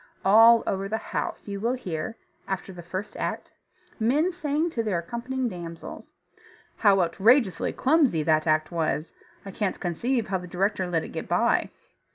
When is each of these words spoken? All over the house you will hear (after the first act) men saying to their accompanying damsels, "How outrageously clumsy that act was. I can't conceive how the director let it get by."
All 0.25 0.63
over 0.65 0.89
the 0.89 0.97
house 1.13 1.47
you 1.47 1.59
will 1.59 1.73
hear 1.75 2.17
(after 2.47 2.73
the 2.73 2.81
first 2.81 3.15
act) 3.17 3.51
men 3.99 4.31
saying 4.31 4.71
to 4.71 4.81
their 4.81 4.97
accompanying 4.97 5.47
damsels, 5.47 6.11
"How 6.77 7.01
outrageously 7.01 7.73
clumsy 7.73 8.23
that 8.23 8.47
act 8.47 8.71
was. 8.71 9.13
I 9.45 9.51
can't 9.51 9.79
conceive 9.79 10.29
how 10.29 10.39
the 10.39 10.47
director 10.47 10.87
let 10.87 11.03
it 11.03 11.09
get 11.09 11.27
by." 11.27 11.69